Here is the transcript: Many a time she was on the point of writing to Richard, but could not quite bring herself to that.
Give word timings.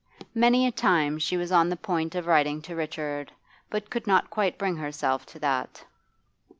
Many 0.33 0.65
a 0.65 0.71
time 0.71 1.19
she 1.19 1.37
was 1.37 1.51
on 1.51 1.69
the 1.69 1.75
point 1.75 2.15
of 2.15 2.25
writing 2.25 2.59
to 2.63 2.75
Richard, 2.75 3.31
but 3.69 3.91
could 3.91 4.07
not 4.07 4.31
quite 4.31 4.57
bring 4.57 4.77
herself 4.77 5.27
to 5.27 5.37
that. 5.41 5.85